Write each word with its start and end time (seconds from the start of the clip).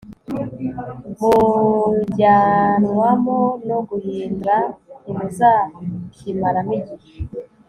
mujyanwamo 1.19 3.39
no 3.67 3.77
guhind 3.87 4.37
ra 4.47 4.57
ntimuzakimaramo 5.01 6.71
igihe 6.79 7.19